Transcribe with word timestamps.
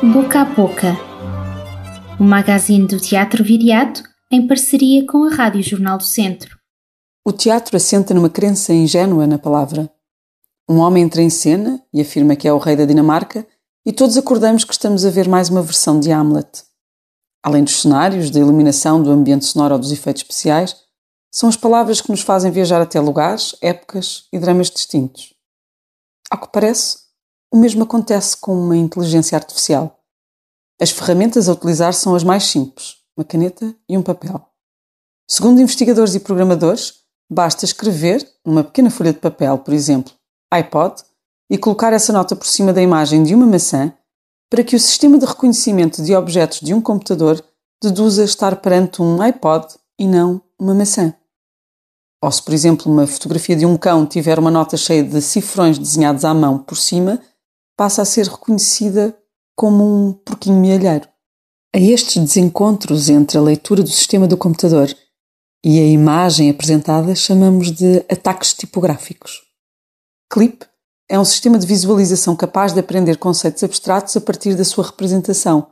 Boca 0.00 0.42
a 0.42 0.44
Boca, 0.44 0.96
o 2.20 2.22
magazine 2.22 2.86
do 2.86 3.00
Teatro 3.00 3.42
Viriato 3.42 4.04
em 4.30 4.46
parceria 4.46 5.04
com 5.04 5.24
a 5.24 5.34
Rádio 5.34 5.60
Jornal 5.60 5.98
do 5.98 6.04
Centro. 6.04 6.56
O 7.26 7.32
teatro 7.32 7.76
assenta 7.76 8.14
numa 8.14 8.30
crença 8.30 8.72
ingênua 8.72 9.26
na 9.26 9.40
palavra. 9.40 9.92
Um 10.68 10.78
homem 10.78 11.02
entra 11.02 11.20
em 11.20 11.28
cena 11.28 11.82
e 11.92 12.00
afirma 12.00 12.36
que 12.36 12.46
é 12.46 12.52
o 12.52 12.58
rei 12.58 12.76
da 12.76 12.84
Dinamarca 12.84 13.44
e 13.84 13.92
todos 13.92 14.16
acordamos 14.16 14.62
que 14.62 14.72
estamos 14.72 15.04
a 15.04 15.10
ver 15.10 15.28
mais 15.28 15.48
uma 15.48 15.62
versão 15.62 15.98
de 15.98 16.12
Hamlet. 16.12 16.62
Além 17.42 17.64
dos 17.64 17.82
cenários, 17.82 18.30
da 18.30 18.38
iluminação, 18.38 19.02
do 19.02 19.10
ambiente 19.10 19.46
sonoro 19.46 19.74
ou 19.74 19.80
dos 19.80 19.90
efeitos 19.90 20.22
especiais, 20.22 20.76
são 21.28 21.48
as 21.48 21.56
palavras 21.56 22.00
que 22.00 22.10
nos 22.12 22.20
fazem 22.20 22.52
viajar 22.52 22.80
até 22.80 23.00
lugares, 23.00 23.56
épocas 23.60 24.28
e 24.32 24.38
dramas 24.38 24.70
distintos. 24.70 25.34
Ao 26.30 26.40
que 26.40 26.52
parece, 26.52 27.07
o 27.52 27.56
mesmo 27.56 27.82
acontece 27.82 28.36
com 28.36 28.54
uma 28.54 28.76
inteligência 28.76 29.36
artificial. 29.36 29.98
As 30.80 30.90
ferramentas 30.90 31.48
a 31.48 31.52
utilizar 31.52 31.92
são 31.92 32.14
as 32.14 32.22
mais 32.22 32.44
simples: 32.44 32.96
uma 33.16 33.24
caneta 33.24 33.74
e 33.88 33.96
um 33.96 34.02
papel. 34.02 34.44
Segundo 35.28 35.60
investigadores 35.60 36.14
e 36.14 36.20
programadores, 36.20 36.94
basta 37.30 37.64
escrever 37.64 38.26
numa 38.44 38.64
pequena 38.64 38.90
folha 38.90 39.12
de 39.12 39.18
papel, 39.18 39.58
por 39.58 39.74
exemplo, 39.74 40.12
iPod, 40.52 41.02
e 41.50 41.58
colocar 41.58 41.92
essa 41.92 42.12
nota 42.12 42.36
por 42.36 42.46
cima 42.46 42.72
da 42.72 42.82
imagem 42.82 43.22
de 43.22 43.34
uma 43.34 43.46
maçã 43.46 43.92
para 44.50 44.64
que 44.64 44.76
o 44.76 44.80
sistema 44.80 45.18
de 45.18 45.26
reconhecimento 45.26 46.02
de 46.02 46.14
objetos 46.14 46.60
de 46.60 46.72
um 46.72 46.80
computador 46.80 47.42
deduza 47.82 48.24
estar 48.24 48.56
perante 48.56 49.02
um 49.02 49.20
iPod 49.20 49.66
e 49.98 50.06
não 50.06 50.40
uma 50.58 50.74
maçã. 50.74 51.14
Ou 52.22 52.32
se, 52.32 52.42
por 52.42 52.52
exemplo, 52.52 52.90
uma 52.90 53.06
fotografia 53.06 53.54
de 53.54 53.64
um 53.64 53.76
cão 53.76 54.04
tiver 54.04 54.38
uma 54.38 54.50
nota 54.50 54.76
cheia 54.76 55.04
de 55.04 55.20
cifrões 55.20 55.78
desenhados 55.78 56.24
à 56.24 56.34
mão 56.34 56.58
por 56.58 56.76
cima, 56.76 57.20
passa 57.78 58.02
a 58.02 58.04
ser 58.04 58.26
reconhecida 58.26 59.16
como 59.56 59.84
um 59.84 60.12
porquinho 60.12 60.60
mielheiro. 60.60 61.08
A 61.72 61.78
estes 61.78 62.20
desencontros 62.20 63.08
entre 63.08 63.38
a 63.38 63.40
leitura 63.40 63.84
do 63.84 63.88
sistema 63.88 64.26
do 64.26 64.36
computador 64.36 64.92
e 65.64 65.78
a 65.78 65.86
imagem 65.86 66.50
apresentada 66.50 67.14
chamamos 67.14 67.70
de 67.70 67.98
ataques 68.10 68.52
tipográficos. 68.52 69.42
Clip 70.28 70.66
é 71.08 71.16
um 71.20 71.24
sistema 71.24 71.56
de 71.56 71.68
visualização 71.68 72.34
capaz 72.34 72.72
de 72.72 72.80
aprender 72.80 73.16
conceitos 73.16 73.62
abstratos 73.62 74.16
a 74.16 74.20
partir 74.20 74.56
da 74.56 74.64
sua 74.64 74.84
representação, 74.84 75.68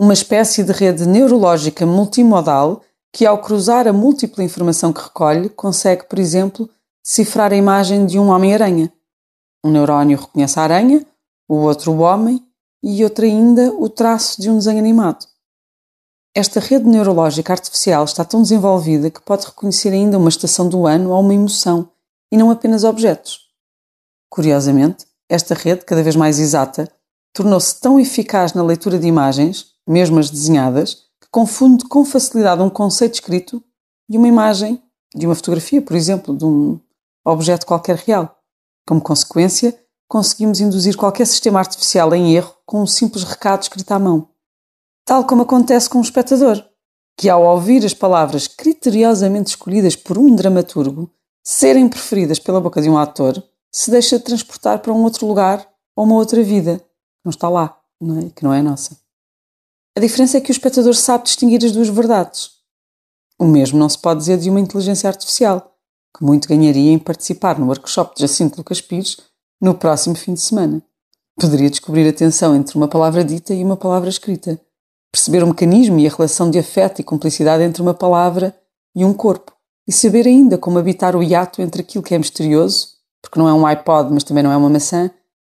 uma 0.00 0.14
espécie 0.14 0.64
de 0.64 0.72
rede 0.72 1.06
neurológica 1.06 1.86
multimodal 1.86 2.82
que, 3.12 3.24
ao 3.24 3.40
cruzar 3.40 3.86
a 3.86 3.92
múltipla 3.92 4.42
informação 4.42 4.92
que 4.92 5.02
recolhe, 5.02 5.48
consegue, 5.48 6.04
por 6.08 6.18
exemplo, 6.18 6.68
decifrar 7.04 7.52
a 7.52 7.56
imagem 7.56 8.06
de 8.06 8.18
um 8.18 8.28
Homem-Aranha. 8.28 8.92
Um 9.64 9.70
neurónio 9.70 10.18
reconhece 10.18 10.58
a 10.58 10.62
aranha, 10.64 11.06
o 11.48 11.56
outro 11.56 11.92
o 11.92 12.00
homem 12.00 12.44
e 12.82 13.02
outro 13.02 13.24
ainda 13.24 13.72
o 13.72 13.88
traço 13.88 14.40
de 14.40 14.50
um 14.50 14.58
desenho 14.58 14.78
animado. 14.78 15.26
Esta 16.34 16.60
rede 16.60 16.84
neurológica 16.84 17.52
artificial 17.52 18.04
está 18.04 18.24
tão 18.24 18.42
desenvolvida 18.42 19.10
que 19.10 19.20
pode 19.20 19.46
reconhecer 19.46 19.92
ainda 19.92 20.18
uma 20.18 20.28
estação 20.28 20.68
do 20.68 20.86
ano 20.86 21.10
ou 21.10 21.20
uma 21.20 21.34
emoção, 21.34 21.90
e 22.30 22.36
não 22.36 22.50
apenas 22.50 22.84
objetos. 22.84 23.48
Curiosamente, 24.30 25.06
esta 25.28 25.54
rede, 25.54 25.84
cada 25.84 26.02
vez 26.02 26.14
mais 26.14 26.38
exata, 26.38 26.88
tornou-se 27.32 27.80
tão 27.80 27.98
eficaz 27.98 28.52
na 28.52 28.62
leitura 28.62 28.98
de 28.98 29.06
imagens, 29.06 29.72
mesmo 29.88 30.18
as 30.18 30.30
desenhadas, 30.30 31.06
que 31.20 31.28
confunde 31.30 31.84
com 31.86 32.04
facilidade 32.04 32.62
um 32.62 32.70
conceito 32.70 33.14
escrito 33.14 33.62
e 34.08 34.16
uma 34.16 34.28
imagem 34.28 34.82
de 35.14 35.26
uma 35.26 35.34
fotografia, 35.34 35.80
por 35.80 35.96
exemplo, 35.96 36.36
de 36.36 36.44
um 36.44 36.78
objeto 37.24 37.66
qualquer 37.66 37.96
real. 37.96 38.38
Como 38.86 39.00
consequência, 39.00 39.78
conseguimos 40.08 40.60
induzir 40.60 40.96
qualquer 40.96 41.26
sistema 41.26 41.58
artificial 41.58 42.14
em 42.14 42.34
erro 42.34 42.54
com 42.64 42.82
um 42.82 42.86
simples 42.86 43.22
recado 43.22 43.62
escrito 43.62 43.92
à 43.92 43.98
mão. 43.98 44.30
Tal 45.04 45.26
como 45.26 45.42
acontece 45.42 45.88
com 45.88 45.98
o 45.98 46.02
espectador, 46.02 46.64
que 47.16 47.28
ao 47.28 47.44
ouvir 47.44 47.84
as 47.84 47.92
palavras 47.94 48.48
criteriosamente 48.48 49.50
escolhidas 49.50 49.94
por 49.94 50.16
um 50.16 50.34
dramaturgo 50.34 51.10
serem 51.44 51.88
preferidas 51.88 52.38
pela 52.38 52.60
boca 52.60 52.80
de 52.80 52.88
um 52.88 52.96
ator, 52.96 53.42
se 53.70 53.90
deixa 53.90 54.18
transportar 54.18 54.80
para 54.80 54.92
um 54.92 55.02
outro 55.02 55.26
lugar 55.26 55.68
ou 55.94 56.04
uma 56.04 56.14
outra 56.14 56.42
vida, 56.42 56.78
que 56.78 57.24
não 57.24 57.30
está 57.30 57.48
lá, 57.48 57.78
não 58.00 58.18
é? 58.18 58.30
que 58.30 58.42
não 58.42 58.52
é 58.52 58.60
a 58.60 58.62
nossa. 58.62 58.98
A 59.96 60.00
diferença 60.00 60.38
é 60.38 60.40
que 60.40 60.50
o 60.50 60.52
espectador 60.52 60.94
sabe 60.94 61.24
distinguir 61.24 61.64
as 61.64 61.72
duas 61.72 61.88
verdades. 61.88 62.50
O 63.38 63.44
mesmo 63.44 63.78
não 63.78 63.88
se 63.88 63.98
pode 63.98 64.20
dizer 64.20 64.38
de 64.38 64.48
uma 64.48 64.60
inteligência 64.60 65.08
artificial, 65.08 65.74
que 66.16 66.24
muito 66.24 66.48
ganharia 66.48 66.92
em 66.92 66.98
participar 66.98 67.58
no 67.58 67.66
workshop 67.66 68.14
de 68.14 68.22
Jacinto 68.22 68.58
Lucas 68.58 68.80
Pires 68.80 69.27
no 69.60 69.74
próximo 69.74 70.14
fim 70.14 70.34
de 70.34 70.40
semana. 70.40 70.82
Poderia 71.40 71.70
descobrir 71.70 72.08
a 72.08 72.12
tensão 72.12 72.54
entre 72.54 72.76
uma 72.76 72.88
palavra 72.88 73.24
dita 73.24 73.54
e 73.54 73.62
uma 73.62 73.76
palavra 73.76 74.08
escrita, 74.08 74.60
perceber 75.12 75.42
o 75.42 75.48
mecanismo 75.48 75.98
e 75.98 76.06
a 76.06 76.10
relação 76.10 76.50
de 76.50 76.58
afeto 76.58 77.00
e 77.00 77.04
cumplicidade 77.04 77.62
entre 77.62 77.82
uma 77.82 77.94
palavra 77.94 78.56
e 78.94 79.04
um 79.04 79.12
corpo, 79.12 79.52
e 79.86 79.92
saber 79.92 80.26
ainda 80.26 80.58
como 80.58 80.78
habitar 80.78 81.14
o 81.16 81.22
hiato 81.22 81.62
entre 81.62 81.82
aquilo 81.82 82.04
que 82.04 82.14
é 82.14 82.18
misterioso, 82.18 82.88
porque 83.22 83.38
não 83.38 83.48
é 83.48 83.52
um 83.52 83.66
iPod, 83.66 84.12
mas 84.12 84.24
também 84.24 84.42
não 84.42 84.52
é 84.52 84.56
uma 84.56 84.68
maçã, 84.68 85.10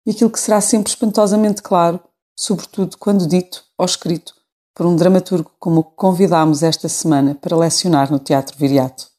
e 0.06 0.12
aquilo 0.12 0.30
que 0.30 0.40
será 0.40 0.62
sempre 0.62 0.90
espantosamente 0.90 1.62
claro, 1.62 2.00
sobretudo 2.38 2.98
quando 2.98 3.28
dito 3.28 3.64
ou 3.78 3.86
escrito 3.86 4.34
por 4.74 4.86
um 4.86 4.96
dramaturgo 4.96 5.52
como 5.60 5.82
o 5.82 5.84
que 5.84 5.96
convidámos 5.96 6.64
esta 6.64 6.88
semana 6.88 7.36
para 7.36 7.58
lecionar 7.58 8.12
no 8.12 8.20
Teatro 8.20 8.58
Viriato. 8.58 9.11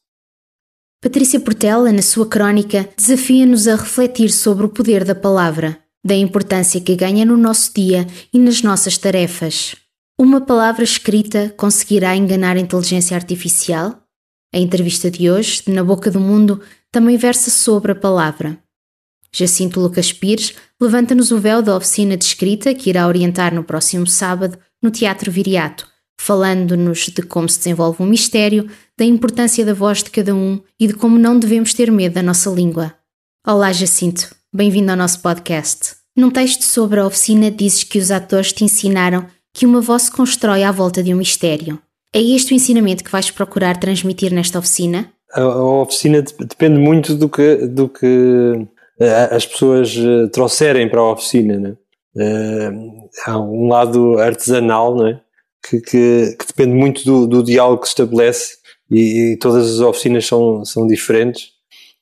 Patrícia 1.03 1.37
Portela, 1.37 1.91
na 1.91 2.01
sua 2.01 2.25
crónica, 2.25 2.87
desafia-nos 2.95 3.67
a 3.67 3.75
refletir 3.75 4.29
sobre 4.29 4.65
o 4.65 4.69
poder 4.69 5.03
da 5.03 5.13
palavra, 5.13 5.77
da 6.01 6.15
importância 6.15 6.79
que 6.79 6.95
ganha 6.95 7.25
no 7.25 7.35
nosso 7.35 7.73
dia 7.75 8.07
e 8.31 8.39
nas 8.39 8.61
nossas 8.61 8.97
tarefas. 8.97 9.75
Uma 10.17 10.39
palavra 10.39 10.81
escrita 10.81 11.53
conseguirá 11.57 12.15
enganar 12.15 12.55
a 12.55 12.59
inteligência 12.61 13.17
artificial? 13.17 14.01
A 14.55 14.57
entrevista 14.57 15.11
de 15.11 15.29
hoje, 15.29 15.63
de 15.67 15.73
Na 15.73 15.83
Boca 15.83 16.09
do 16.09 16.21
Mundo, 16.21 16.61
também 16.89 17.17
versa 17.17 17.51
sobre 17.51 17.91
a 17.91 17.95
palavra. 17.95 18.57
Jacinto 19.35 19.81
Lucas 19.81 20.13
Pires 20.13 20.55
levanta-nos 20.79 21.31
o 21.31 21.37
véu 21.37 21.61
da 21.61 21.75
oficina 21.75 22.15
de 22.15 22.23
escrita 22.23 22.73
que 22.73 22.89
irá 22.89 23.05
orientar 23.09 23.53
no 23.53 23.65
próximo 23.65 24.07
sábado 24.07 24.57
no 24.81 24.89
Teatro 24.89 25.29
Viriato, 25.29 25.85
falando-nos 26.17 27.07
de 27.07 27.23
como 27.23 27.49
se 27.49 27.57
desenvolve 27.57 28.01
um 28.01 28.05
mistério, 28.05 28.69
da 28.97 29.05
importância 29.05 29.65
da 29.65 29.73
voz 29.73 30.03
de 30.03 30.11
cada 30.11 30.35
um 30.35 30.61
e 30.79 30.87
de 30.87 30.93
como 30.93 31.17
não 31.17 31.37
devemos 31.37 31.73
ter 31.73 31.91
medo 31.91 32.15
da 32.15 32.21
nossa 32.21 32.49
língua. 32.49 32.93
Olá, 33.45 33.71
Jacinto. 33.71 34.35
Bem-vindo 34.53 34.91
ao 34.91 34.97
nosso 34.97 35.19
podcast. 35.21 35.95
Num 36.15 36.29
texto 36.29 36.61
sobre 36.61 36.99
a 36.99 37.07
oficina, 37.07 37.49
dizes 37.49 37.83
que 37.83 37.97
os 37.97 38.11
atores 38.11 38.53
te 38.53 38.63
ensinaram 38.63 39.25
que 39.51 39.65
uma 39.65 39.81
voz 39.81 40.03
se 40.03 40.11
constrói 40.11 40.63
à 40.63 40.71
volta 40.71 41.01
de 41.01 41.11
um 41.11 41.17
mistério. 41.17 41.79
É 42.13 42.21
este 42.21 42.53
o 42.53 42.55
ensinamento 42.55 43.03
que 43.03 43.11
vais 43.11 43.31
procurar 43.31 43.77
transmitir 43.77 44.31
nesta 44.31 44.59
oficina? 44.59 45.11
A, 45.33 45.41
a 45.41 45.81
oficina 45.81 46.21
depende 46.21 46.77
muito 46.77 47.15
do 47.15 47.27
que, 47.27 47.55
do 47.65 47.89
que 47.89 48.67
eh, 48.99 49.29
as 49.31 49.47
pessoas 49.47 49.95
eh, 49.97 50.27
trouxerem 50.27 50.87
para 50.87 50.99
a 50.99 51.11
oficina. 51.11 51.57
Né? 51.57 51.75
Uh, 52.15 53.09
há 53.25 53.39
um 53.39 53.67
lado 53.67 54.19
artesanal, 54.19 54.95
não 54.95 55.07
é? 55.07 55.19
que, 55.67 55.79
que, 55.79 56.35
que 56.37 56.47
depende 56.47 56.75
muito 56.75 57.03
do, 57.05 57.25
do, 57.25 57.43
diálogo 57.43 57.81
que 57.81 57.87
se 57.87 57.93
estabelece 57.93 58.57
e, 58.93 59.33
e, 59.33 59.37
todas 59.37 59.73
as 59.73 59.79
oficinas 59.79 60.25
são, 60.25 60.63
são 60.63 60.85
diferentes 60.85 61.49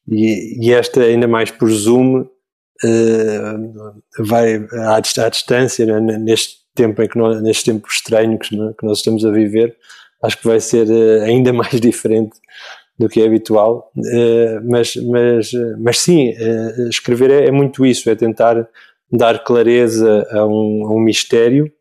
e, 0.10 0.68
e 0.68 0.74
esta 0.74 1.02
ainda 1.02 1.28
mais 1.28 1.50
por 1.50 1.70
Zoom 1.70 2.22
uh, 2.22 4.02
vai 4.20 4.58
à, 4.74 4.96
à 4.96 5.30
distância 5.30 5.86
né? 5.86 6.18
neste 6.18 6.58
tempo 6.76 7.02
em 7.02 7.08
que 7.08 7.18
nós, 7.18 7.42
neste 7.42 7.66
tempo 7.66 7.88
estranho 7.88 8.38
que, 8.38 8.50
que, 8.50 8.86
nós 8.86 8.98
estamos 8.98 9.26
a 9.26 9.32
viver 9.32 9.76
acho 10.22 10.38
que 10.38 10.48
vai 10.48 10.60
ser 10.60 10.88
uh, 10.88 11.24
ainda 11.24 11.54
mais 11.54 11.80
diferente 11.80 12.38
do 13.00 13.08
que 13.08 13.22
é 13.22 13.26
habitual 13.26 13.92
uh, 13.98 14.70
mas, 14.70 14.96
mas, 14.98 15.52
mas 15.80 16.00
sim 16.00 16.34
escrever 16.90 17.32
é, 17.32 17.48
é 17.48 17.52
muito 17.52 17.86
isso 17.86 18.10
é 18.10 18.16
tentar 18.16 18.68
dar 19.10 19.44
clareza 19.44 20.28
a 20.32 20.46
um, 20.46 20.86
a 20.86 20.94
um 20.94 21.00
mistério 21.00 21.72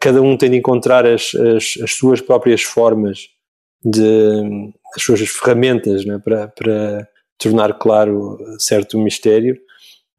cada 0.00 0.20
um 0.20 0.36
tem 0.36 0.50
de 0.50 0.56
encontrar 0.56 1.06
as, 1.06 1.34
as, 1.34 1.78
as 1.82 1.92
suas 1.92 2.20
próprias 2.20 2.62
formas 2.62 3.37
de 3.84 4.72
as 4.94 5.02
suas 5.02 5.20
ferramentas 5.20 6.04
né, 6.04 6.18
para, 6.18 6.48
para 6.48 7.08
tornar 7.38 7.78
claro 7.78 8.38
certo 8.58 8.98
mistério 8.98 9.58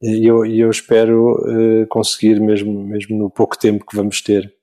e 0.01 0.25
eu, 0.25 0.45
eu 0.45 0.69
espero 0.69 1.33
uh, 1.33 1.87
conseguir 1.87 2.39
mesmo, 2.39 2.85
mesmo 2.85 3.17
no 3.17 3.29
pouco 3.29 3.57
tempo 3.57 3.85
que 3.85 3.95
vamos 3.95 4.21
ter 4.21 4.53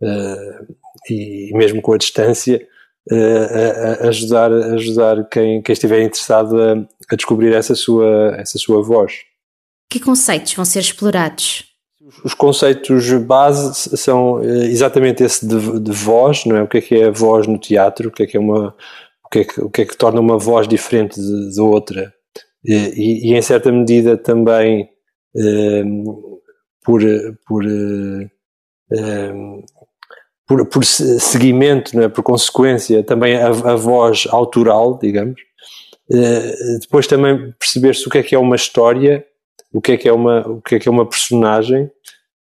uh, 0.00 0.74
e 1.08 1.52
mesmo 1.54 1.80
com 1.80 1.92
a 1.92 1.98
distância 1.98 2.66
uh, 3.10 4.02
a, 4.02 4.06
a 4.06 4.08
ajudar, 4.08 4.52
ajudar 4.52 5.28
quem, 5.28 5.62
quem 5.62 5.72
estiver 5.72 6.02
interessado 6.02 6.60
a, 6.60 6.72
a 7.10 7.16
descobrir 7.16 7.54
essa 7.54 7.76
sua, 7.76 8.34
essa 8.36 8.58
sua 8.58 8.82
voz. 8.82 9.20
Que 9.88 10.00
conceitos 10.00 10.54
vão 10.54 10.64
ser 10.64 10.80
explorados? 10.80 11.71
Os 12.24 12.34
conceitos 12.34 13.12
base 13.24 13.96
são 13.96 14.42
eh, 14.42 14.66
exatamente 14.66 15.22
esse 15.22 15.46
de, 15.46 15.78
de, 15.78 15.92
voz, 15.92 16.44
não 16.44 16.56
é? 16.56 16.62
O 16.62 16.68
que 16.68 16.78
é 16.78 16.80
que 16.80 16.94
é 16.96 17.06
a 17.06 17.10
voz 17.10 17.46
no 17.46 17.58
teatro, 17.58 18.08
o 18.08 18.12
que 18.12 18.24
é 18.24 18.26
que 18.26 18.36
é 18.36 18.40
uma, 18.40 18.74
o 19.24 19.28
que 19.30 19.38
é 19.40 19.44
que, 19.44 19.60
o 19.60 19.70
que, 19.70 19.82
é 19.82 19.84
que 19.84 19.96
torna 19.96 20.20
uma 20.20 20.36
voz 20.36 20.66
diferente 20.66 21.20
de, 21.20 21.54
de 21.54 21.60
outra, 21.60 22.12
e, 22.64 23.30
e, 23.30 23.34
em 23.34 23.42
certa 23.42 23.70
medida 23.70 24.16
também 24.16 24.88
eh, 25.36 25.84
por, 26.84 27.00
por, 27.46 27.64
por, 30.46 30.66
por 30.66 30.84
seguimento, 30.84 31.96
não 31.96 32.04
é? 32.04 32.08
por 32.08 32.22
consequência, 32.22 33.02
também 33.04 33.36
a, 33.36 33.48
a 33.48 33.76
voz 33.76 34.26
autoral, 34.30 34.98
digamos. 34.98 35.40
Uh, 36.10 36.78
depois 36.80 37.06
também 37.06 37.54
perceber-se 37.58 38.06
o 38.06 38.10
que 38.10 38.18
é 38.18 38.22
que 38.22 38.34
é 38.34 38.38
uma 38.38 38.56
história, 38.56 39.24
o 39.72 39.80
que 39.80 39.92
é 39.92 39.96
que 39.96 40.08
é 40.08 40.12
uma, 40.12 40.46
o 40.48 40.60
que 40.60 40.74
é 40.76 40.78
que 40.78 40.88
é 40.88 40.90
uma 40.92 41.08
personagem, 41.08 41.84
uh, 41.84 41.90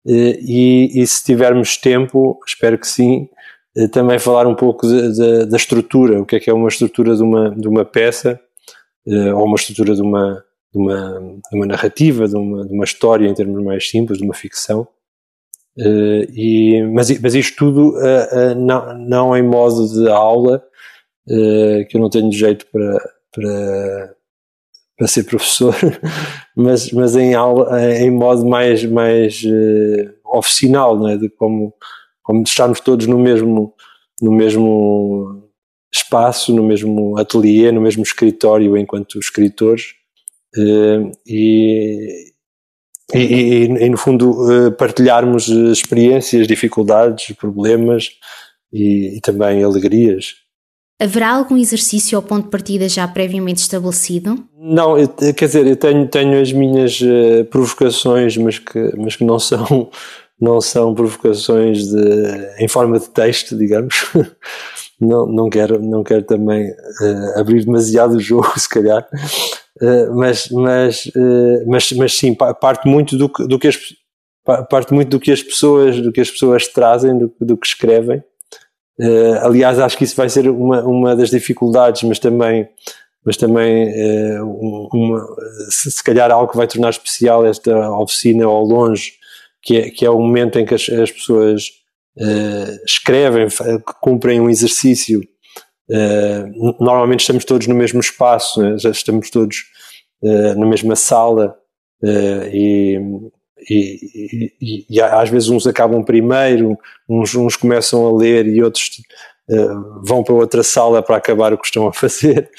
e, 0.07 0.91
e, 0.95 1.07
se 1.07 1.25
tivermos 1.25 1.77
tempo, 1.77 2.39
espero 2.47 2.79
que 2.79 2.87
sim, 2.87 3.29
uh, 3.77 3.89
também 3.89 4.19
falar 4.19 4.47
um 4.47 4.55
pouco 4.55 4.87
de, 4.87 5.13
de, 5.13 5.47
da 5.47 5.57
estrutura, 5.57 6.21
o 6.21 6.27
que 6.27 6.37
é 6.37 6.41
que 6.41 6.51
é 6.51 6.55
uma 6.55 6.69
estrutura 6.69 7.15
de 7.15 7.23
uma, 7.23 7.51
de 7.51 7.69
uma 7.69 7.85
peça, 7.85 8.41
ou 9.35 9.47
uma 9.47 9.55
estrutura 9.55 9.95
de 9.95 10.03
uma, 10.03 10.45
de 10.71 10.79
uma, 10.79 11.21
de 11.51 11.57
uma 11.57 11.67
narrativa, 11.67 12.29
de 12.29 12.37
uma, 12.37 12.67
de 12.67 12.75
uma 12.75 12.85
história 12.85 13.27
em 13.27 13.33
termos 13.33 13.63
mais 13.65 13.89
simples, 13.89 14.19
de 14.19 14.25
uma 14.25 14.35
ficção. 14.35 14.87
Uh, 15.79 16.27
e, 16.35 16.83
mas, 16.93 17.09
mas 17.21 17.35
isto 17.37 17.57
tudo 17.57 17.97
uh, 17.97 18.53
uh, 18.53 18.55
não, 18.57 18.99
não 18.99 19.37
em 19.37 19.43
modo 19.43 19.87
de 19.87 20.11
aula, 20.11 20.63
que 21.29 21.95
eu 21.95 22.01
não 22.01 22.09
tenho 22.09 22.33
jeito 22.33 22.67
para, 22.73 22.99
para, 23.31 24.15
para 24.99 25.06
ser 25.06 25.25
professor, 25.25 25.75
mas, 26.55 26.91
mas 26.91 27.15
em, 27.15 27.33
aula, 27.33 27.81
em 27.95 28.11
modo 28.11 28.45
mais, 28.45 28.85
mais 28.85 29.43
oficinal, 30.25 30.99
não 30.99 31.09
é? 31.09 31.17
de 31.17 31.31
como, 31.31 31.73
como 32.23 32.43
estarmos 32.43 32.81
todos 32.81 33.06
no 33.06 33.19
mesmo, 33.19 33.73
no 34.21 34.33
mesmo 34.33 35.49
espaço, 35.93 36.55
no 36.55 36.65
mesmo 36.65 37.17
ateliê, 37.17 37.71
no 37.73 37.81
mesmo 37.81 38.03
escritório 38.03 38.77
enquanto 38.77 39.19
escritores. 39.19 39.95
e, 41.27 42.33
e, 43.15 43.19
e, 43.19 43.65
e, 43.65 43.89
no 43.89 43.97
fundo 43.97 44.53
eh, 44.53 44.71
partilharmos 44.71 45.49
experiências, 45.49 46.47
dificuldades, 46.47 47.35
problemas 47.37 48.11
e, 48.73 49.17
e, 49.17 49.21
também 49.21 49.65
alegrias. 49.65 50.35
Haverá 51.01 51.31
algum 51.31 51.56
exercício 51.56 52.19
ou 52.19 52.23
ponto 52.23 52.44
de 52.44 52.51
partida 52.51 52.89
já 52.89 53.09
previamente 53.09 53.59
estabelecido? 53.59 54.44
Não, 54.69 54.99
eu, 54.99 55.09
quer 55.09 55.47
dizer, 55.47 55.67
eu 55.67 55.76
tenho, 55.76 56.06
tenho 56.09 56.41
as 56.41 56.53
minhas 56.53 57.00
uh, 57.00 57.44
provocações, 57.47 58.37
mas 58.37 58.59
que, 58.59 58.93
mas 58.97 59.17
que 59.17 59.25
não 59.25 59.38
são 59.38 59.91
não 60.41 60.61
são 60.61 60.94
provocações 60.94 61.88
de, 61.88 62.55
em 62.61 62.69
forma 62.69 62.99
de 62.99 63.09
texto, 63.09 63.56
digamos. 63.56 63.94
não, 65.00 65.26
não 65.26 65.50
quero 65.50 65.81
não 65.81 66.05
quero 66.05 66.23
também 66.23 66.70
uh, 66.70 67.41
abrir 67.41 67.65
demasiado 67.65 68.17
o 68.17 68.20
jogo, 68.20 68.53
se 68.59 68.69
calhar. 68.69 69.06
Eh, 69.81 70.06
mas, 70.06 70.49
mas, 70.50 71.06
uh, 71.06 71.65
mas, 71.67 71.93
mas 71.93 72.17
sim, 72.17 72.35
parte 72.35 72.88
muito 72.88 73.17
do 73.17 73.29
que, 73.29 73.47
do 73.47 73.59
que 73.59 73.69
as 73.69 73.79
parte 74.70 74.94
muito 74.94 75.11
do 75.11 75.20
que 75.20 75.31
as 75.31 75.43
pessoas 75.43 76.00
do 76.00 76.11
que 76.11 76.23
as 76.23 76.31
pessoas 76.31 76.67
trazem 76.67 77.19
do, 77.19 77.31
do 77.38 77.55
que 77.55 77.67
escrevem 77.67 78.25
uh, 78.99 79.38
aliás 79.43 79.79
acho 79.79 79.99
que 79.99 80.05
isso 80.05 80.17
vai 80.17 80.26
ser 80.31 80.49
uma, 80.49 80.82
uma 80.85 81.15
das 81.15 81.29
dificuldades 81.29 82.03
mas 82.03 82.19
também 82.19 82.67
mas 83.25 83.37
também 83.37 83.93
uma, 84.41 85.26
se, 85.70 85.91
se, 85.91 86.03
calhar 86.03 86.31
algo 86.31 86.50
que 86.50 86.56
vai 86.56 86.67
tornar 86.67 86.91
especial 86.91 87.44
esta 87.44 87.91
oficina 87.99 88.44
ao 88.44 88.65
longe 88.65 89.12
que 89.62 89.76
é, 89.76 89.91
que 89.91 90.06
é 90.06 90.11
o 90.11 90.20
momento 90.20 90.59
em 90.59 90.65
que 90.65 90.75
as, 90.75 90.88
as 90.88 91.11
pessoas 91.11 91.65
escrevem 92.87 93.49
cumprem 94.00 94.41
um 94.41 94.49
exercício 94.49 95.20
Uh, 95.91 96.76
normalmente 96.85 97.20
estamos 97.20 97.47
todos 97.47 97.67
no 97.67 97.75
mesmo 97.75 97.99
espaço, 97.99 98.61
né? 98.61 98.76
já 98.76 98.91
estamos 98.91 99.31
todos 99.31 99.65
uh, 100.23 100.59
na 100.59 100.67
mesma 100.67 100.94
sala 100.94 101.56
uh, 102.03 102.47
e, 102.53 103.00
e, 103.70 104.53
e, 104.61 104.87
e, 104.91 105.00
às 105.00 105.31
vezes 105.31 105.49
uns 105.49 105.67
acabam 105.67 106.05
primeiro, 106.05 106.76
uns, 107.09 107.35
uns 107.35 107.56
começam 107.56 108.06
a 108.06 108.17
ler 108.17 108.47
e 108.47 108.62
outros 108.62 108.91
vão 110.05 110.23
para 110.23 110.35
outra 110.35 110.62
sala 110.62 111.03
para 111.03 111.17
acabar 111.17 111.55
o 111.55 111.59
que 111.59 111.65
estão 111.65 111.88
a 111.88 111.93
fazer. 111.94 112.50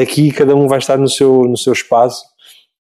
Aqui 0.00 0.30
cada 0.32 0.54
um 0.54 0.66
vai 0.66 0.78
estar 0.78 0.96
no 0.96 1.08
seu, 1.08 1.42
no 1.44 1.56
seu 1.56 1.72
espaço 1.72 2.24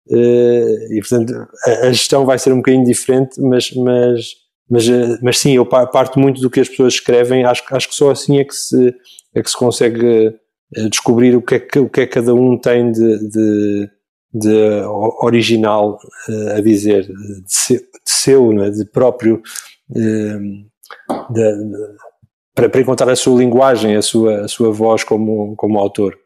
e 0.08 1.00
portanto 1.00 1.32
a, 1.66 1.70
a 1.86 1.92
gestão 1.92 2.24
vai 2.24 2.38
ser 2.38 2.52
um 2.52 2.56
bocadinho 2.56 2.84
diferente, 2.84 3.40
mas, 3.40 3.70
mas, 3.72 4.26
mas, 4.68 4.86
mas 5.22 5.38
sim, 5.38 5.52
eu 5.52 5.66
parto 5.66 6.18
muito 6.18 6.40
do 6.40 6.50
que 6.50 6.60
as 6.60 6.68
pessoas 6.68 6.94
escrevem, 6.94 7.44
acho, 7.44 7.62
acho 7.70 7.88
que 7.88 7.94
só 7.94 8.10
assim 8.10 8.38
é 8.38 8.44
que 8.44 8.54
se 8.54 8.94
é 9.34 9.42
que 9.42 9.50
se 9.50 9.56
consegue 9.56 10.34
descobrir 10.90 11.36
o 11.36 11.42
que 11.42 11.56
é 11.56 11.60
que, 11.60 11.78
o 11.78 11.88
que, 11.88 12.00
é 12.00 12.06
que 12.06 12.12
cada 12.12 12.34
um 12.34 12.58
tem 12.58 12.90
de, 12.90 13.28
de, 13.28 13.90
de 14.32 14.82
original 15.20 15.98
uh, 16.28 16.56
a 16.56 16.60
dizer, 16.60 17.06
de, 17.06 17.42
seu, 17.46 17.78
de 17.78 17.84
seu 18.06 18.62
é? 18.62 18.70
de 18.70 18.84
próprio, 18.86 19.42
uh, 19.90 21.32
de, 21.32 21.52
para, 22.54 22.68
para 22.68 22.80
encontrar 22.80 23.10
a 23.10 23.16
sua 23.16 23.38
linguagem, 23.38 23.96
a 23.96 24.02
sua, 24.02 24.44
a 24.44 24.48
sua 24.48 24.72
voz 24.72 25.04
como, 25.04 25.54
como 25.56 25.78
autor. 25.78 26.16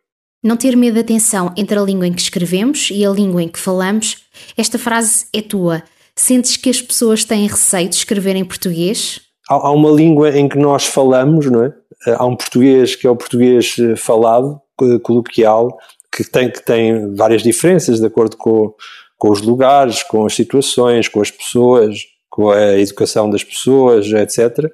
Não 0.46 0.56
ter 0.56 0.76
medo 0.76 0.94
da 0.94 1.02
tensão 1.02 1.52
entre 1.56 1.76
a 1.76 1.82
língua 1.82 2.06
em 2.06 2.12
que 2.12 2.22
escrevemos 2.22 2.88
e 2.92 3.04
a 3.04 3.10
língua 3.10 3.42
em 3.42 3.48
que 3.48 3.58
falamos. 3.58 4.18
Esta 4.56 4.78
frase 4.78 5.26
é 5.32 5.42
tua. 5.42 5.82
Sentes 6.14 6.56
que 6.56 6.70
as 6.70 6.80
pessoas 6.80 7.24
têm 7.24 7.48
receio 7.48 7.88
de 7.88 7.96
escrever 7.96 8.36
em 8.36 8.44
português? 8.44 9.20
Há, 9.50 9.72
uma 9.72 9.90
língua 9.90 10.30
em 10.38 10.48
que 10.48 10.56
nós 10.56 10.86
falamos, 10.86 11.50
não 11.50 11.64
é? 11.64 11.74
Eh, 12.06 12.14
há 12.16 12.24
um 12.24 12.36
português 12.36 12.94
que 12.94 13.08
é 13.08 13.10
o 13.10 13.16
português 13.16 13.74
eh, 13.80 13.96
falado, 13.96 14.60
coloquial, 15.02 15.76
que 16.14 16.22
tem, 16.22 16.48
que 16.48 16.64
tem 16.64 17.12
várias 17.16 17.42
diferenças 17.42 17.98
de 17.98 18.06
acordo 18.06 18.36
com, 18.36 18.72
com 19.18 19.30
os 19.32 19.42
lugares, 19.42 20.04
com 20.04 20.26
as 20.26 20.34
situações, 20.36 21.08
com 21.08 21.20
as 21.20 21.30
pessoas, 21.32 21.98
com 22.30 22.50
a 22.50 22.78
educação 22.78 23.28
das 23.28 23.42
pessoas, 23.42 24.06
etc., 24.12 24.70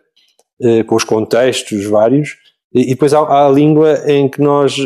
eh, 0.61 0.83
com 0.83 0.97
os 0.97 1.05
contextos 1.05 1.87
vários. 1.87 2.42
E, 2.75 2.87
depois 2.87 3.13
há, 3.13 3.21
há, 3.21 3.47
a 3.47 3.51
língua 3.51 4.03
em 4.07 4.29
que 4.29 4.41
nós 4.41 4.77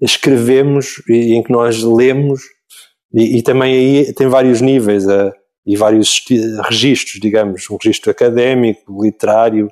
escrevemos 0.00 1.02
e 1.08 1.34
em 1.34 1.42
que 1.42 1.52
nós 1.52 1.82
lemos, 1.82 2.42
e, 3.12 3.38
e 3.38 3.42
também 3.42 3.74
aí 3.74 4.12
tem 4.12 4.26
vários 4.26 4.60
níveis 4.60 5.04
e 5.66 5.76
vários 5.76 6.22
registros, 6.68 7.20
digamos, 7.20 7.68
um 7.70 7.76
registro 7.76 8.10
académico, 8.10 9.02
literário, 9.02 9.68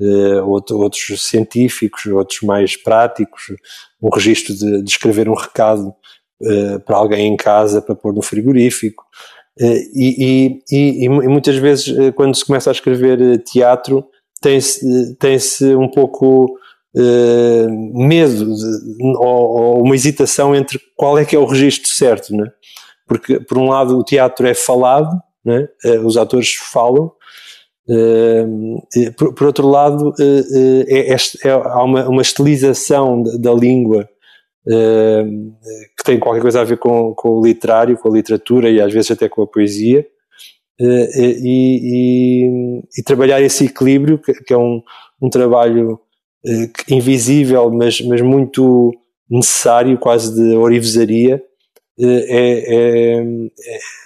uh, 0.00 0.48
outros 0.48 1.28
científicos, 1.28 2.06
outros 2.06 2.40
mais 2.40 2.76
práticos, 2.76 3.42
um 4.02 4.08
registro 4.08 4.54
de, 4.54 4.82
de 4.82 4.90
escrever 4.90 5.28
um 5.28 5.34
recado 5.34 5.94
para 6.84 6.96
alguém 6.96 7.32
em 7.32 7.36
casa 7.36 7.80
para 7.80 7.94
pôr 7.94 8.12
no 8.12 8.20
frigorífico. 8.20 9.04
Uh, 9.60 9.80
e, 9.94 10.60
e, 10.70 11.04
e, 11.04 11.08
muitas 11.08 11.56
vezes, 11.56 11.86
quando 12.14 12.34
se 12.34 12.44
começa 12.44 12.70
a 12.70 12.72
escrever 12.72 13.42
teatro, 13.44 14.04
tem-se 14.44 15.16
tem 15.16 15.76
um 15.76 15.88
pouco 15.88 16.58
medo 17.92 18.54
de, 18.54 19.16
ou, 19.16 19.26
ou, 19.26 19.82
uma 19.82 19.94
hesitação 19.96 20.54
entre 20.54 20.78
qual 20.96 21.18
é 21.18 21.24
que 21.24 21.34
é 21.34 21.38
o 21.38 21.44
registro 21.44 21.90
certo, 21.90 22.34
né? 22.36 22.46
porque 23.06 23.40
por 23.40 23.58
um 23.58 23.68
lado 23.68 23.98
o 23.98 24.04
teatro 24.04 24.46
é 24.46 24.54
falado, 24.54 25.10
né? 25.44 25.66
os 26.04 26.16
atores 26.16 26.54
falam, 26.54 27.10
Uh, 27.86 28.80
por, 29.18 29.34
por, 29.34 29.46
outro 29.46 29.68
lado, 29.68 30.08
uh, 30.08 30.84
é, 30.88 31.12
é, 31.12 31.16
é, 31.44 31.50
há 31.50 31.82
uma, 31.82 32.08
uma 32.08 32.22
estilização 32.22 33.22
da, 33.22 33.36
da 33.36 33.52
língua 33.52 34.08
uh, 34.66 35.54
que 35.96 36.04
tem 36.04 36.18
qualquer 36.18 36.40
coisa 36.40 36.62
a 36.62 36.64
ver 36.64 36.78
com, 36.78 37.14
com 37.14 37.28
o 37.28 37.44
literário, 37.44 37.98
com 37.98 38.08
a 38.08 38.12
literatura 38.12 38.70
e 38.70 38.80
às 38.80 38.92
vezes 38.92 39.10
até 39.10 39.28
com 39.28 39.42
a 39.42 39.46
poesia. 39.46 40.06
E, 40.78 41.38
e, 41.44 42.82
e, 42.98 43.02
trabalhar 43.02 43.40
esse 43.40 43.66
equilíbrio, 43.66 44.18
que, 44.18 44.32
que 44.32 44.52
é 44.52 44.58
um, 44.58 44.82
um 45.22 45.30
trabalho 45.30 46.00
invisível, 46.88 47.70
mas, 47.70 48.00
mas 48.00 48.20
muito 48.20 48.92
necessário, 49.30 49.96
quase 49.98 50.34
de 50.34 50.56
orivesaria, 50.56 51.42
é, 51.98 52.06
é, 52.06 53.22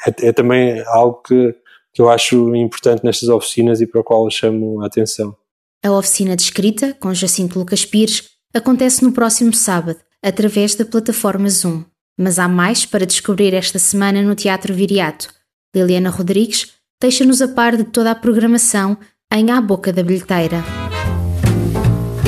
é, 0.07 0.29
é 0.29 0.33
também 0.33 0.83
algo 0.87 1.23
que 1.23 1.55
que 1.99 2.03
eu 2.03 2.09
acho 2.09 2.55
importante 2.55 3.03
nestas 3.03 3.29
oficinas 3.29 3.81
e 3.81 3.87
para 3.87 4.01
o 4.01 4.05
qual 4.05 4.31
chamo 4.31 4.81
a 4.83 4.87
atenção. 4.87 5.37
A 5.85 5.91
oficina 5.91 6.37
de 6.37 6.43
escrita, 6.43 6.95
com 6.95 7.13
Jacinto 7.13 7.59
Lucas 7.59 7.85
Pires, 7.85 8.23
acontece 8.55 9.03
no 9.03 9.11
próximo 9.11 9.53
sábado, 9.53 9.99
através 10.23 10.77
da 10.77 10.85
plataforma 10.85 11.51
Zoom. 11.51 11.83
Mas 12.17 12.39
há 12.39 12.47
mais 12.47 12.87
para 12.87 13.05
descobrir 13.05 13.53
esta 13.53 13.81
semana 13.81 14.23
no 14.23 14.37
Teatro 14.37 14.73
Viriato. 14.73 15.29
Liliana 15.75 16.11
Rodrigues 16.11 16.69
deixa-nos 17.01 17.43
a 17.43 17.49
par 17.49 17.77
de 17.77 17.85
toda 17.85 18.11
a 18.11 18.15
programação 18.15 18.97
em 19.33 19.51
A 19.51 19.61
Boca 19.61 19.93
da 19.93 20.03
Bilheteira. 20.03 20.65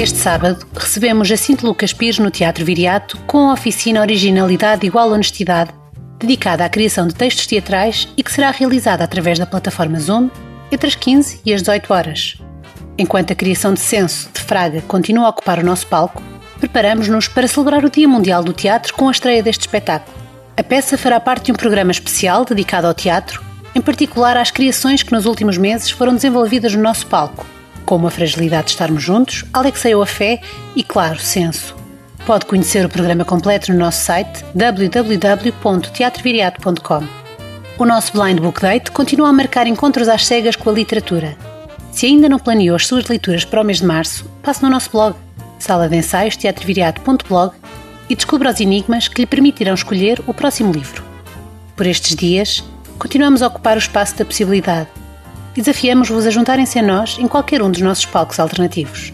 Este 0.01 0.19
sábado 0.19 0.67
recebemos 0.75 1.29
Jacinto 1.29 1.67
Lucas 1.67 1.93
Pires 1.93 2.19
no 2.19 2.31
Teatro 2.31 2.65
Viriato 2.65 3.17
com 3.27 3.51
a 3.51 3.55
oficina 3.55 4.01
Originalidade 4.01 4.87
Igual 4.87 5.11
Honestidade 5.11 5.73
dedicada 6.19 6.65
à 6.65 6.69
criação 6.69 7.07
de 7.07 7.15
textos 7.15 7.47
teatrais 7.47 8.07
e 8.17 8.23
que 8.23 8.31
será 8.31 8.51
realizada 8.51 9.03
através 9.03 9.39
da 9.39 9.47
plataforma 9.47 9.99
Zoom 9.99 10.29
entre 10.71 10.87
as 10.87 10.95
15 10.95 11.41
e 11.45 11.53
as 11.53 11.63
18 11.63 11.93
horas. 11.93 12.39
Enquanto 12.99 13.33
a 13.33 13.37
criação 13.37 13.73
de 13.73 13.81
Censo 13.81 14.29
de 14.33 14.41
Fraga 14.41 14.83
continua 14.83 15.27
a 15.27 15.31
ocupar 15.31 15.59
o 15.59 15.65
nosso 15.65 15.87
palco, 15.87 16.23
preparamos-nos 16.59 17.27
para 17.27 17.49
celebrar 17.49 17.85
o 17.85 17.91
Dia 17.91 18.07
Mundial 18.07 18.45
do 18.45 18.53
Teatro 18.53 18.93
com 18.93 19.09
a 19.09 19.11
estreia 19.11 19.43
deste 19.43 19.63
espetáculo. 19.63 20.20
A 20.61 20.62
peça 20.62 20.97
fará 20.99 21.19
parte 21.19 21.47
de 21.47 21.52
um 21.52 21.55
programa 21.55 21.90
especial 21.90 22.45
dedicado 22.45 22.87
ao 22.87 22.93
teatro, 22.93 23.43
em 23.75 23.81
particular 23.81 24.37
às 24.37 24.50
criações 24.50 25.02
que 25.02 25.11
nos 25.11 25.25
últimos 25.25 25.57
meses 25.57 25.90
foram 25.90 26.14
desenvolvidas 26.14 26.75
no 26.75 26.83
nosso 26.83 27.07
palco, 27.07 27.47
como 27.87 28.07
a 28.07 28.11
fragilidade 28.11 28.67
de 28.67 28.73
estarmos 28.73 29.02
juntos, 29.02 29.43
Alexei 29.55 29.95
a 29.95 30.05
fé 30.05 30.43
e, 30.76 30.85
claro, 30.85 31.19
Senso. 31.19 31.75
Pode 32.26 32.45
conhecer 32.45 32.85
o 32.85 32.90
programa 32.90 33.25
completo 33.25 33.73
no 33.73 33.79
nosso 33.79 34.05
site 34.05 34.45
www.teatroviriato.com. 34.55 37.09
O 37.79 37.87
nosso 37.87 38.12
Blind 38.12 38.38
Book 38.38 38.61
Date 38.61 38.90
continua 38.90 39.31
a 39.31 39.33
marcar 39.33 39.67
encontros 39.67 40.09
às 40.09 40.26
cegas 40.26 40.57
com 40.57 40.69
a 40.69 40.75
literatura. 40.75 41.38
Se 41.90 42.05
ainda 42.05 42.29
não 42.29 42.38
planeou 42.38 42.76
as 42.76 42.87
suas 42.87 43.07
leituras 43.07 43.47
para 43.47 43.62
o 43.62 43.64
mês 43.64 43.79
de 43.79 43.87
março, 43.87 44.31
passe 44.43 44.62
no 44.62 44.69
nosso 44.69 44.90
blog, 44.90 45.17
sala 45.59 45.88
de 45.88 45.97
ensaios 45.97 46.37
teatroviriato.blog 46.37 47.55
e 48.11 48.17
descubra 48.17 48.50
os 48.50 48.61
enigmas 48.61 49.07
que 49.07 49.23
lhe 49.23 49.26
permitirão 49.26 49.73
escolher 49.73 50.21
o 50.26 50.35
próximo 50.35 50.73
livro. 50.73 51.05
Por 51.76 51.87
estes 51.87 52.17
dias, 52.17 52.64
continuamos 52.99 53.40
a 53.40 53.47
ocupar 53.47 53.76
o 53.76 53.79
espaço 53.79 54.19
da 54.19 54.25
possibilidade 54.25 54.88
e 55.57 55.61
desafiamos-vos 55.61 56.26
a 56.26 56.31
juntarem-se 56.31 56.79
a 56.79 56.83
nós 56.83 57.17
em 57.21 57.29
qualquer 57.29 57.62
um 57.62 57.71
dos 57.71 57.81
nossos 57.81 58.05
palcos 58.05 58.40
alternativos. 58.40 59.12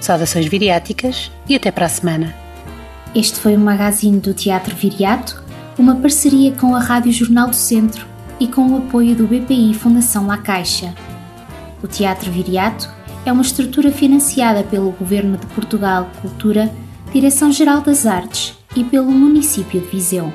Saudações 0.00 0.46
viriáticas 0.46 1.30
e 1.48 1.56
até 1.56 1.70
para 1.70 1.86
a 1.86 1.88
semana. 1.88 2.34
Este 3.14 3.40
foi 3.40 3.56
o 3.56 3.60
magazine 3.60 4.20
do 4.20 4.34
Teatro 4.34 4.76
Viriato, 4.76 5.42
uma 5.78 5.96
parceria 5.96 6.52
com 6.52 6.76
a 6.76 6.78
Rádio 6.78 7.12
Jornal 7.12 7.48
do 7.48 7.56
Centro 7.56 8.06
e 8.38 8.46
com 8.46 8.68
o 8.68 8.78
apoio 8.78 9.16
do 9.16 9.26
BPI 9.26 9.74
Fundação 9.74 10.26
La 10.26 10.36
Caixa. 10.36 10.94
O 11.82 11.88
Teatro 11.88 12.30
Viriato 12.30 12.88
é 13.24 13.32
uma 13.32 13.42
estrutura 13.42 13.90
financiada 13.90 14.62
pelo 14.62 14.90
Governo 14.92 15.38
de 15.38 15.46
Portugal 15.46 16.08
Cultura, 16.20 16.70
Direção-Geral 17.12 17.80
das 17.80 18.06
Artes 18.06 18.56
e 18.76 18.84
pelo 18.84 19.10
município 19.10 19.80
de 19.80 19.86
Viseu. 19.88 20.32